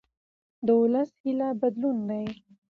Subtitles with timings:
[0.65, 2.25] د ولس هیله بدلون دی